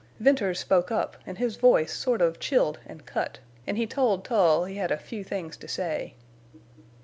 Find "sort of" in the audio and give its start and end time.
1.93-2.39